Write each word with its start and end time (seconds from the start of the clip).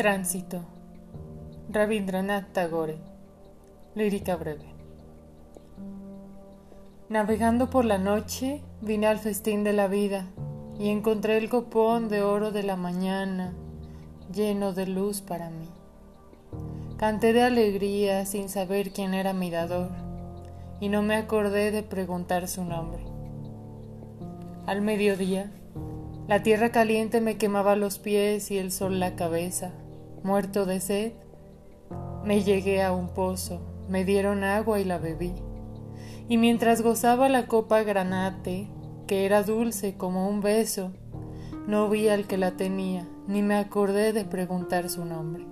Tránsito. 0.00 0.62
Rabindranath 1.68 2.54
Tagore. 2.54 2.96
Lírica 3.94 4.34
breve. 4.34 4.64
Navegando 7.10 7.68
por 7.68 7.84
la 7.84 7.98
noche, 7.98 8.62
vine 8.80 9.08
al 9.08 9.18
festín 9.18 9.62
de 9.62 9.74
la 9.74 9.88
vida 9.88 10.24
y 10.78 10.88
encontré 10.88 11.36
el 11.36 11.50
copón 11.50 12.08
de 12.08 12.22
oro 12.22 12.50
de 12.50 12.62
la 12.62 12.76
mañana, 12.76 13.52
lleno 14.32 14.72
de 14.72 14.86
luz 14.86 15.20
para 15.20 15.50
mí. 15.50 15.68
Canté 16.96 17.34
de 17.34 17.42
alegría 17.42 18.24
sin 18.24 18.48
saber 18.48 18.92
quién 18.92 19.12
era 19.12 19.34
mi 19.34 19.50
dador 19.50 19.90
y 20.80 20.88
no 20.88 21.02
me 21.02 21.14
acordé 21.16 21.72
de 21.72 21.82
preguntar 21.82 22.48
su 22.48 22.64
nombre. 22.64 23.04
Al 24.64 24.80
mediodía, 24.80 25.52
la 26.26 26.42
tierra 26.42 26.70
caliente 26.70 27.20
me 27.20 27.36
quemaba 27.36 27.76
los 27.76 27.98
pies 27.98 28.50
y 28.50 28.56
el 28.56 28.72
sol 28.72 28.98
la 28.98 29.14
cabeza. 29.14 29.72
Muerto 30.22 30.66
de 30.66 30.80
sed, 30.80 31.12
me 32.24 32.42
llegué 32.42 32.82
a 32.82 32.92
un 32.92 33.08
pozo, 33.08 33.60
me 33.88 34.04
dieron 34.04 34.44
agua 34.44 34.78
y 34.78 34.84
la 34.84 34.98
bebí. 34.98 35.32
Y 36.28 36.36
mientras 36.36 36.82
gozaba 36.82 37.28
la 37.28 37.46
copa 37.46 37.82
granate, 37.82 38.68
que 39.06 39.24
era 39.24 39.42
dulce 39.42 39.96
como 39.96 40.28
un 40.28 40.42
beso, 40.42 40.92
no 41.66 41.88
vi 41.88 42.08
al 42.08 42.26
que 42.26 42.36
la 42.36 42.52
tenía, 42.52 43.08
ni 43.26 43.42
me 43.42 43.56
acordé 43.56 44.12
de 44.12 44.24
preguntar 44.24 44.90
su 44.90 45.04
nombre. 45.04 45.46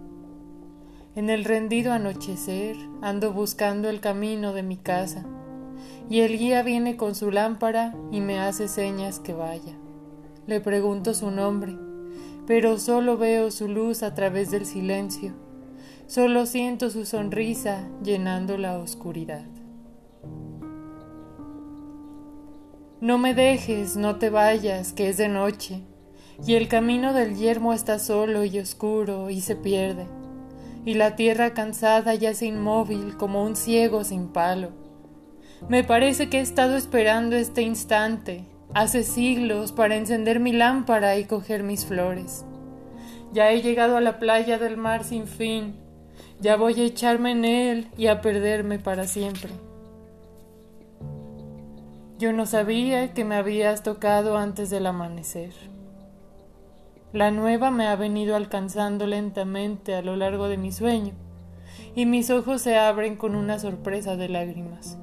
En 1.14 1.30
el 1.30 1.44
rendido 1.44 1.92
anochecer 1.92 2.77
ando 3.00 3.32
buscando 3.32 3.88
el 3.88 4.00
camino 4.00 4.52
de 4.52 4.62
mi 4.62 4.77
casa, 4.77 5.24
y 6.10 6.20
el 6.20 6.38
guía 6.38 6.62
viene 6.62 6.96
con 6.96 7.14
su 7.14 7.30
lámpara 7.30 7.94
y 8.12 8.20
me 8.20 8.38
hace 8.38 8.69
señas 8.69 9.19
que 9.19 9.32
vaya. 9.32 9.77
Le 10.47 10.60
pregunto 10.60 11.14
su 11.14 11.30
nombre, 11.30 11.77
pero 12.48 12.78
solo 12.78 13.18
veo 13.18 13.50
su 13.50 13.68
luz 13.68 14.02
a 14.02 14.14
través 14.14 14.50
del 14.50 14.64
silencio. 14.64 15.34
Solo 16.06 16.46
siento 16.46 16.88
su 16.88 17.04
sonrisa 17.04 17.86
llenando 18.02 18.56
la 18.56 18.78
oscuridad. 18.78 19.44
No 23.02 23.19
me 23.19 23.34
dejes, 23.34 23.98
no 23.98 24.16
te 24.16 24.30
vayas, 24.30 24.94
que 24.94 25.10
es 25.10 25.19
de 25.19 25.28
noche, 25.28 25.82
y 26.46 26.54
el 26.54 26.69
camino 26.69 27.12
del 27.12 27.36
yermo 27.36 27.74
está 27.74 27.98
solo 27.98 28.46
y 28.46 28.58
oscuro 28.58 29.28
y 29.28 29.42
se 29.42 29.54
pierde, 29.54 30.06
y 30.86 30.94
la 30.94 31.16
tierra 31.16 31.52
cansada 31.52 32.14
yace 32.14 32.46
inmóvil 32.46 33.19
como 33.19 33.44
un 33.44 33.56
ciego 33.56 34.04
sin 34.04 34.28
palo. 34.28 34.70
Me 35.69 35.84
parece 35.84 36.30
que 36.30 36.38
he 36.38 36.41
estado 36.41 36.78
esperando 36.78 37.36
este 37.36 37.60
instante, 37.60 38.46
hace 38.74 39.02
siglos 39.02 39.72
para 39.72 39.97
encender 39.97 40.41
mi 40.41 40.52
lámpara 40.52 41.16
y 41.16 41.24
coger 41.24 41.62
mis 41.62 41.86
flores. 41.86 42.44
Ya 43.33 43.50
he 43.50 43.62
llegado 43.62 43.97
a 43.97 44.00
la 44.00 44.19
playa 44.19 44.58
del 44.58 44.77
mar 44.77 45.05
sin 45.05 45.27
fin, 45.27 45.77
ya 46.41 46.56
voy 46.56 46.80
a 46.80 46.84
echarme 46.84 47.33
en 47.33 47.44
él 47.44 47.88
y 47.97 48.06
a 48.06 48.20
perderme 48.20 48.78
para 48.78 49.06
siempre. 49.06 49.50
Yo 52.19 52.33
no 52.33 52.47
sabía 52.47 53.14
que 53.14 53.25
me 53.25 53.36
habías 53.36 53.83
tocado 53.83 54.36
antes 54.36 54.70
del 54.70 54.86
amanecer. 54.86 55.53
La 57.12 57.30
nueva 57.30 57.70
me 57.70 57.86
ha 57.86 57.97
venido 57.97 58.36
alcanzando 58.36 59.06
lentamente 59.06 59.94
a 59.94 60.03
lo 60.03 60.16
largo 60.16 60.48
de 60.48 60.58
mi 60.58 60.72
sueño, 60.72 61.14
y 61.94 62.06
mis 62.06 62.30
ojos 62.30 62.62
se 62.62 62.77
abren 62.77 63.16
con 63.16 63.34
una 63.34 63.58
sorpresa 63.58 64.16
de 64.16 64.28
lágrimas. 64.28 64.98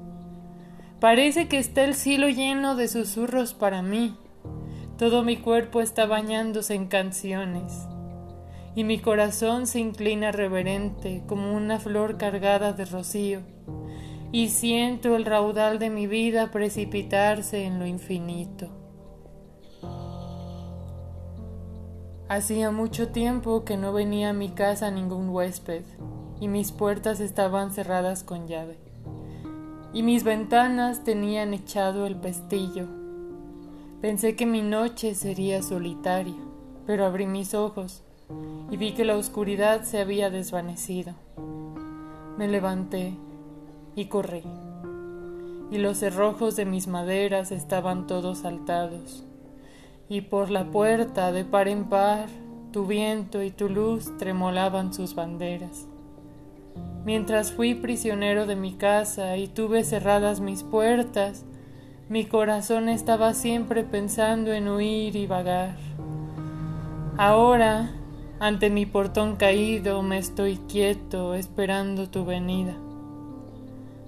Parece 1.06 1.46
que 1.46 1.58
está 1.58 1.84
el 1.84 1.94
cielo 1.94 2.28
lleno 2.28 2.74
de 2.74 2.88
susurros 2.88 3.54
para 3.54 3.80
mí. 3.80 4.16
Todo 4.98 5.22
mi 5.22 5.36
cuerpo 5.36 5.80
está 5.80 6.04
bañándose 6.04 6.74
en 6.74 6.88
canciones. 6.88 7.86
Y 8.74 8.82
mi 8.82 8.98
corazón 8.98 9.68
se 9.68 9.78
inclina 9.78 10.32
reverente 10.32 11.22
como 11.28 11.54
una 11.54 11.78
flor 11.78 12.16
cargada 12.16 12.72
de 12.72 12.86
rocío. 12.86 13.42
Y 14.32 14.48
siento 14.48 15.14
el 15.14 15.26
raudal 15.26 15.78
de 15.78 15.90
mi 15.90 16.08
vida 16.08 16.50
precipitarse 16.50 17.62
en 17.62 17.78
lo 17.78 17.86
infinito. 17.86 18.66
Hacía 22.28 22.72
mucho 22.72 23.10
tiempo 23.12 23.64
que 23.64 23.76
no 23.76 23.92
venía 23.92 24.30
a 24.30 24.32
mi 24.32 24.48
casa 24.48 24.90
ningún 24.90 25.28
huésped, 25.28 25.84
y 26.40 26.48
mis 26.48 26.72
puertas 26.72 27.20
estaban 27.20 27.70
cerradas 27.70 28.24
con 28.24 28.48
llave 28.48 28.85
y 29.92 30.02
mis 30.02 30.24
ventanas 30.24 31.04
tenían 31.04 31.54
echado 31.54 32.06
el 32.06 32.16
pestillo. 32.16 32.86
Pensé 34.00 34.36
que 34.36 34.46
mi 34.46 34.62
noche 34.62 35.14
sería 35.14 35.62
solitaria, 35.62 36.36
pero 36.86 37.06
abrí 37.06 37.26
mis 37.26 37.54
ojos 37.54 38.02
y 38.70 38.76
vi 38.76 38.92
que 38.92 39.04
la 39.04 39.16
oscuridad 39.16 39.82
se 39.84 40.00
había 40.00 40.30
desvanecido. 40.30 41.14
Me 42.36 42.48
levanté 42.48 43.14
y 43.94 44.06
corrí, 44.06 44.42
y 45.70 45.78
los 45.78 45.98
cerrojos 45.98 46.56
de 46.56 46.66
mis 46.66 46.86
maderas 46.86 47.50
estaban 47.52 48.06
todos 48.06 48.38
saltados, 48.38 49.24
y 50.08 50.22
por 50.22 50.50
la 50.50 50.70
puerta 50.70 51.32
de 51.32 51.44
par 51.44 51.68
en 51.68 51.88
par 51.88 52.28
tu 52.72 52.86
viento 52.86 53.42
y 53.42 53.50
tu 53.50 53.70
luz 53.70 54.16
tremolaban 54.18 54.92
sus 54.92 55.14
banderas. 55.14 55.86
Mientras 57.06 57.52
fui 57.52 57.76
prisionero 57.76 58.46
de 58.46 58.56
mi 58.56 58.72
casa 58.72 59.36
y 59.36 59.46
tuve 59.46 59.84
cerradas 59.84 60.40
mis 60.40 60.64
puertas, 60.64 61.44
mi 62.08 62.24
corazón 62.24 62.88
estaba 62.88 63.32
siempre 63.32 63.84
pensando 63.84 64.52
en 64.52 64.66
huir 64.66 65.14
y 65.14 65.28
vagar. 65.28 65.76
Ahora, 67.16 67.92
ante 68.40 68.70
mi 68.70 68.86
portón 68.86 69.36
caído, 69.36 70.02
me 70.02 70.18
estoy 70.18 70.56
quieto 70.56 71.36
esperando 71.36 72.10
tu 72.10 72.24
venida. 72.24 72.74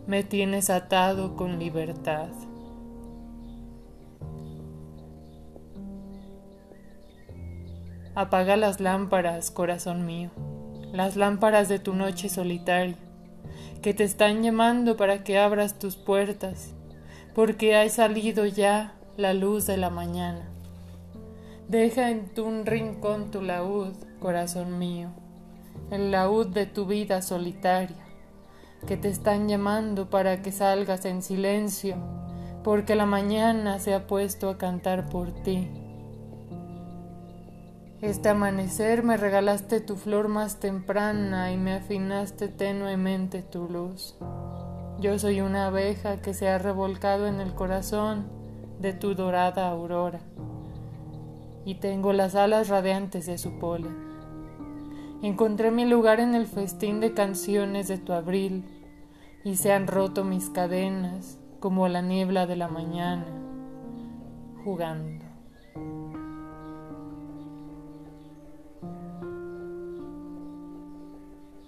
Me 0.09 0.25
tienes 0.25 0.69
atado 0.69 1.37
con 1.37 1.61
libertad. 1.61 2.31
Apaga 8.17 8.57
las 8.57 8.81
lámparas, 8.81 9.53
corazón 9.53 10.05
mío 10.05 10.33
las 10.93 11.17
lámparas 11.17 11.69
de 11.69 11.79
tu 11.79 11.95
noche 11.95 12.29
solitaria, 12.29 12.97
que 13.83 13.95
te 13.95 14.05
están 14.05 14.43
llamando 14.43 14.97
para 14.97 15.23
que 15.23 15.39
abras 15.39 15.79
tus 15.79 15.97
puertas, 15.97 16.75
porque 17.35 17.77
ha 17.77 17.89
salido 17.89 18.47
ya 18.47 18.95
la 19.17 19.35
luz 19.35 19.67
de 19.67 19.77
la 19.77 19.91
mañana. 19.91 20.49
Deja 21.69 22.11
en 22.11 22.29
tu 22.35 22.65
rincón 22.65 23.31
tu 23.31 23.43
laúd, 23.43 23.93
corazón 24.21 24.79
mío, 24.79 25.11
el 25.91 26.11
laúd 26.11 26.47
de 26.47 26.67
tu 26.67 26.87
vida 26.87 27.21
solitaria, 27.21 28.05
que 28.87 28.97
te 28.97 29.09
están 29.09 29.49
llamando 29.49 30.09
para 30.09 30.41
que 30.41 30.53
salgas 30.53 31.05
en 31.05 31.23
silencio, 31.23 31.97
porque 32.65 32.95
la 32.95 33.07
mañana 33.07 33.79
se 33.79 33.95
ha 33.95 34.07
puesto 34.07 34.49
a 34.49 34.59
cantar 34.59 35.09
por 35.11 35.31
ti. 35.43 35.69
Este 38.01 38.29
amanecer 38.29 39.03
me 39.03 39.17
regalaste 39.17 39.81
tu 39.81 39.97
flor 39.97 40.29
más 40.29 40.61
temprana 40.61 41.51
y 41.51 41.57
me 41.57 41.73
afinaste 41.73 42.47
tenuemente 42.47 43.43
tu 43.43 43.69
luz. 43.69 44.17
Yo 45.01 45.19
soy 45.19 45.41
una 45.41 45.67
abeja 45.67 46.23
que 46.23 46.33
se 46.33 46.49
ha 46.49 46.59
revolcado 46.59 47.27
en 47.27 47.41
el 47.41 47.55
corazón 47.55 48.29
de 48.79 48.93
tu 48.93 49.17
dorada 49.17 49.69
aurora 49.69 50.21
y 51.65 51.75
tengo 51.75 52.13
las 52.13 52.37
alas 52.37 52.69
radiantes 52.69 53.27
de 53.27 53.37
su 53.37 53.59
polen. 53.59 53.97
Encontré 55.21 55.73
mi 55.73 55.85
lugar 55.85 56.21
en 56.21 56.37
el 56.37 56.47
festín 56.47 57.01
de 57.01 57.15
canciones 57.15 57.89
de 57.89 57.99
tu 57.99 58.13
abril 58.13 58.65
y 59.43 59.57
se 59.57 59.73
han 59.73 59.89
roto 59.89 60.23
mis 60.23 60.51
cadenas 60.51 61.41
como 61.59 61.89
la 61.89 62.01
niebla 62.01 62.47
de 62.47 62.55
la 62.55 62.69
mañana, 62.69 63.27
jugando. 64.63 65.25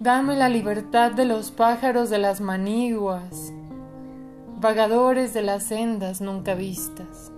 Dame 0.01 0.35
la 0.35 0.49
libertad 0.49 1.11
de 1.11 1.25
los 1.25 1.51
pájaros 1.51 2.09
de 2.09 2.17
las 2.17 2.41
maniguas, 2.41 3.53
vagadores 4.59 5.35
de 5.35 5.43
las 5.43 5.61
sendas 5.61 6.21
nunca 6.21 6.55
vistas. 6.55 7.31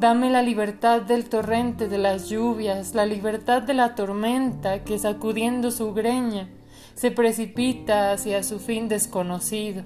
Dame 0.00 0.28
la 0.28 0.42
libertad 0.42 1.02
del 1.02 1.28
torrente 1.28 1.86
de 1.86 1.98
las 1.98 2.28
lluvias, 2.28 2.96
la 2.96 3.06
libertad 3.06 3.62
de 3.62 3.74
la 3.74 3.94
tormenta 3.94 4.82
que 4.82 4.98
sacudiendo 4.98 5.70
su 5.70 5.94
greña 5.94 6.48
se 6.96 7.12
precipita 7.12 8.10
hacia 8.10 8.42
su 8.42 8.58
fin 8.58 8.88
desconocido. 8.88 9.84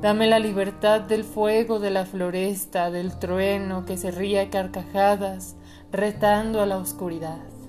Dame 0.00 0.26
la 0.26 0.40
libertad 0.40 1.00
del 1.00 1.22
fuego 1.22 1.78
de 1.78 1.92
la 1.92 2.06
floresta, 2.06 2.90
del 2.90 3.20
trueno 3.20 3.84
que 3.84 3.98
se 3.98 4.10
ríe 4.10 4.40
a 4.40 4.50
carcajadas, 4.50 5.54
retando 5.92 6.60
a 6.60 6.66
la 6.66 6.78
oscuridad. 6.78 7.59